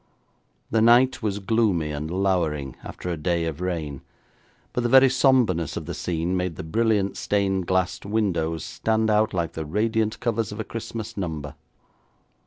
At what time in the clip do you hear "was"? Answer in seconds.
1.21-1.37